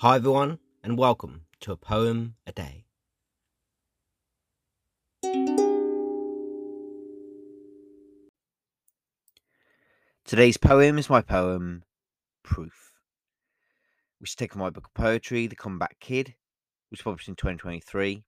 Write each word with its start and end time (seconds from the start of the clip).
Hi, 0.00 0.16
everyone, 0.16 0.58
and 0.84 0.98
welcome 0.98 1.46
to 1.60 1.72
a 1.72 1.76
poem 1.78 2.34
a 2.46 2.52
day. 2.52 2.84
Today's 10.26 10.58
poem 10.58 10.98
is 10.98 11.08
my 11.08 11.22
poem, 11.22 11.82
Proof, 12.44 12.92
which 14.18 14.32
is 14.32 14.34
taken 14.34 14.58
from 14.58 14.60
my 14.60 14.68
book 14.68 14.84
of 14.84 14.92
poetry, 14.92 15.46
The 15.46 15.56
Comeback 15.56 15.98
Kid, 15.98 16.34
which 16.90 17.00
was 17.00 17.04
published 17.04 17.28
in 17.28 17.34
2023, 17.34 18.22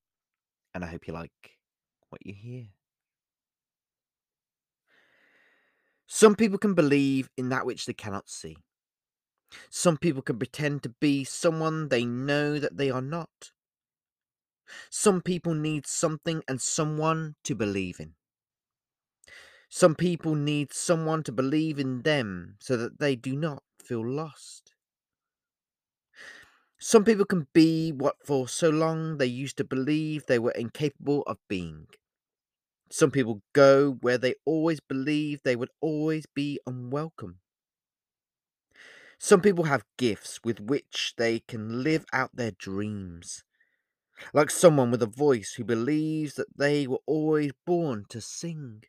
and 0.75 0.83
I 0.83 0.87
hope 0.87 1.07
you 1.07 1.13
like 1.13 1.59
what 2.09 2.25
you 2.25 2.33
hear. 2.33 2.69
Some 6.07 6.35
people 6.35 6.57
can 6.57 6.73
believe 6.73 7.29
in 7.37 7.51
that 7.51 7.67
which 7.67 7.85
they 7.85 7.93
cannot 7.93 8.31
see. 8.31 8.57
Some 9.71 9.97
people 9.99 10.23
can 10.23 10.39
pretend 10.39 10.83
to 10.83 10.91
be 10.91 11.25
someone 11.25 11.89
they 11.89 12.05
know 12.05 12.59
that 12.59 12.77
they 12.77 12.91
are 12.91 13.01
not. 13.03 13.53
Some 14.91 15.23
people 15.23 15.55
need 15.55 15.87
something 15.87 16.43
and 16.47 16.61
someone 16.61 17.37
to 17.45 17.55
believe 17.55 17.99
in. 18.01 18.17
Some 19.71 19.95
people 19.95 20.35
need 20.35 20.75
someone 20.75 21.23
to 21.23 21.33
believe 21.33 21.79
in 21.79 22.03
them 22.03 22.59
so 22.61 22.77
that 22.77 22.99
they 22.99 23.17
do 23.17 23.35
not 23.35 23.65
feel 23.83 24.07
lost. 24.07 24.75
Some 26.81 27.05
people 27.05 27.25
can 27.25 27.47
be 27.53 27.93
what 27.93 28.17
for 28.27 28.49
so 28.49 28.69
long 28.69 29.19
they 29.19 29.27
used 29.27 29.57
to 29.59 29.65
believe 29.65 30.27
they 30.27 30.41
were 30.41 30.51
incapable 30.51 31.23
of 31.23 31.39
being. 31.47 31.87
Some 32.91 33.11
people 33.11 33.43
go 33.55 33.93
where 33.93 34.19
they 34.19 34.35
always 34.45 34.81
believed 34.81 35.43
they 35.45 35.57
would 35.57 35.71
always 35.81 36.27
be 36.27 36.61
unwelcome. 36.67 37.41
Some 39.19 39.43
people 39.43 39.65
have 39.65 39.85
gifts 39.97 40.41
with 40.43 40.59
which 40.61 41.15
they 41.17 41.39
can 41.41 41.85
live 41.85 42.05
out 42.13 42.35
their 42.35 42.51
dreams, 42.53 43.45
like 44.35 44.51
someone 44.51 44.91
with 44.91 45.03
a 45.03 45.07
voice 45.07 45.55
who 45.55 45.65
believes 45.65 46.35
that 46.35 46.57
they 46.59 46.87
were 46.87 47.01
always 47.07 47.53
born 47.67 48.07
to 48.11 48.21
sing. 48.21 48.85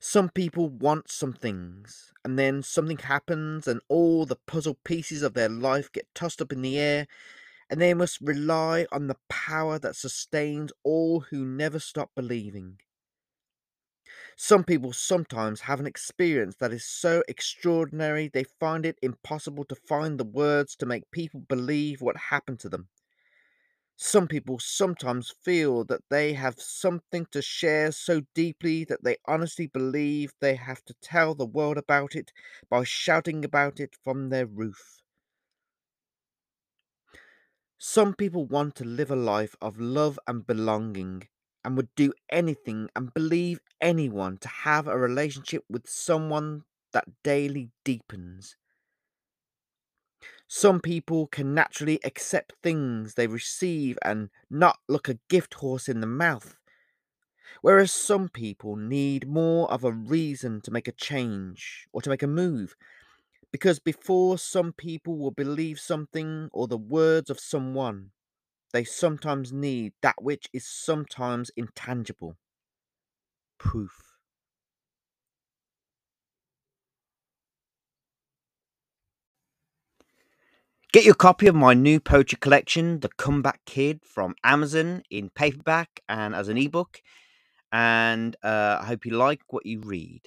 Some 0.00 0.30
people 0.30 0.70
want 0.70 1.10
some 1.10 1.34
things, 1.34 2.10
and 2.24 2.38
then 2.38 2.62
something 2.62 2.96
happens, 2.96 3.68
and 3.68 3.82
all 3.88 4.24
the 4.24 4.36
puzzle 4.46 4.76
pieces 4.84 5.20
of 5.20 5.34
their 5.34 5.50
life 5.50 5.92
get 5.92 6.08
tossed 6.14 6.40
up 6.40 6.50
in 6.50 6.62
the 6.62 6.78
air, 6.78 7.06
and 7.70 7.80
they 7.80 7.94
must 7.94 8.20
rely 8.20 8.86
on 8.92 9.08
the 9.08 9.18
power 9.28 9.78
that 9.80 9.96
sustains 9.96 10.72
all 10.84 11.20
who 11.20 11.44
never 11.44 11.78
stop 11.80 12.12
believing. 12.14 12.80
Some 14.36 14.62
people 14.62 14.92
sometimes 14.92 15.62
have 15.62 15.80
an 15.80 15.86
experience 15.86 16.54
that 16.60 16.72
is 16.72 16.84
so 16.86 17.24
extraordinary 17.26 18.28
they 18.28 18.44
find 18.44 18.86
it 18.86 19.00
impossible 19.02 19.64
to 19.64 19.74
find 19.74 20.16
the 20.20 20.24
words 20.24 20.76
to 20.76 20.86
make 20.86 21.10
people 21.10 21.40
believe 21.40 22.00
what 22.00 22.16
happened 22.16 22.60
to 22.60 22.68
them. 22.68 22.88
Some 23.98 24.26
people 24.26 24.58
sometimes 24.58 25.30
feel 25.30 25.84
that 25.84 26.08
they 26.08 26.32
have 26.32 26.58
something 26.58 27.26
to 27.26 27.42
share 27.42 27.92
so 27.92 28.22
deeply 28.32 28.84
that 28.84 29.04
they 29.04 29.18
honestly 29.26 29.66
believe 29.66 30.32
they 30.40 30.54
have 30.54 30.82
to 30.84 30.94
tell 31.02 31.34
the 31.34 31.44
world 31.44 31.76
about 31.76 32.14
it 32.14 32.32
by 32.70 32.84
shouting 32.84 33.44
about 33.44 33.78
it 33.78 33.94
from 34.02 34.30
their 34.30 34.46
roof. 34.46 35.02
Some 37.78 38.12
people 38.12 38.44
want 38.44 38.74
to 38.76 38.84
live 38.84 39.10
a 39.10 39.16
life 39.16 39.56
of 39.62 39.80
love 39.80 40.18
and 40.26 40.46
belonging 40.46 41.26
and 41.66 41.76
would 41.76 41.94
do 41.96 42.14
anything 42.30 42.88
and 42.96 43.12
believe 43.12 43.60
anyone 43.82 44.38
to 44.38 44.48
have 44.48 44.88
a 44.88 44.98
relationship 44.98 45.66
with 45.68 45.88
someone 45.90 46.64
that 46.92 47.22
daily 47.24 47.72
deepens. 47.84 48.56
Some 50.48 50.80
people 50.80 51.28
can 51.28 51.54
naturally 51.54 52.00
accept 52.02 52.54
things 52.60 53.14
they 53.14 53.28
receive 53.28 53.96
and 54.02 54.30
not 54.50 54.80
look 54.88 55.08
a 55.08 55.20
gift 55.28 55.54
horse 55.54 55.88
in 55.88 56.00
the 56.00 56.06
mouth, 56.08 56.56
whereas 57.60 57.92
some 57.92 58.28
people 58.28 58.76
need 58.76 59.28
more 59.28 59.70
of 59.70 59.84
a 59.84 59.92
reason 59.92 60.60
to 60.62 60.70
make 60.70 60.88
a 60.88 60.92
change 60.92 61.86
or 61.92 62.00
to 62.02 62.10
make 62.10 62.22
a 62.22 62.26
move. 62.26 62.76
Because 63.52 63.78
before 63.80 64.38
some 64.38 64.72
people 64.72 65.18
will 65.18 65.32
believe 65.32 65.80
something 65.80 66.50
or 66.52 66.68
the 66.68 66.78
words 66.78 67.30
of 67.30 67.40
someone, 67.40 68.12
they 68.72 68.84
sometimes 68.84 69.52
need 69.52 69.92
that 70.02 70.22
which 70.22 70.48
is 70.52 70.66
sometimes 70.66 71.50
intangible 71.56 72.36
proof. 73.58 74.16
Get 80.92 81.04
your 81.04 81.14
copy 81.14 81.46
of 81.46 81.54
my 81.54 81.74
new 81.74 82.00
poetry 82.00 82.38
collection, 82.40 83.00
The 83.00 83.10
Comeback 83.18 83.60
Kid, 83.66 84.00
from 84.04 84.34
Amazon 84.42 85.02
in 85.10 85.30
paperback 85.30 86.00
and 86.08 86.34
as 86.34 86.48
an 86.48 86.56
ebook. 86.56 87.02
And 87.72 88.36
uh, 88.42 88.78
I 88.80 88.86
hope 88.86 89.04
you 89.04 89.12
like 89.16 89.40
what 89.48 89.66
you 89.66 89.80
read. 89.80 90.22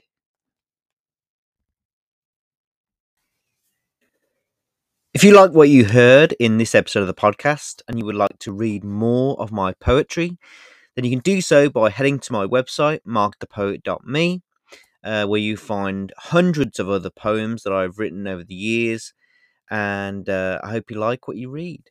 If 5.19 5.25
you 5.25 5.33
like 5.33 5.51
what 5.51 5.67
you 5.67 5.83
heard 5.83 6.31
in 6.39 6.59
this 6.59 6.73
episode 6.73 7.01
of 7.01 7.07
the 7.07 7.13
podcast 7.13 7.81
and 7.89 7.99
you 7.99 8.05
would 8.05 8.15
like 8.15 8.39
to 8.39 8.53
read 8.53 8.85
more 8.85 9.37
of 9.37 9.51
my 9.51 9.73
poetry, 9.73 10.37
then 10.95 11.03
you 11.03 11.11
can 11.11 11.19
do 11.19 11.41
so 11.41 11.69
by 11.69 11.89
heading 11.89 12.19
to 12.19 12.31
my 12.31 12.45
website, 12.45 13.01
markthepoet.me, 13.05 14.41
uh, 15.03 15.25
where 15.25 15.39
you 15.41 15.57
find 15.57 16.13
hundreds 16.15 16.79
of 16.79 16.87
other 16.87 17.09
poems 17.09 17.63
that 17.63 17.73
I've 17.73 17.99
written 17.99 18.27
over 18.29 18.45
the 18.45 18.55
years. 18.55 19.13
And 19.69 20.29
uh, 20.29 20.61
I 20.63 20.71
hope 20.71 20.89
you 20.89 20.97
like 20.97 21.27
what 21.27 21.35
you 21.35 21.49
read. 21.49 21.83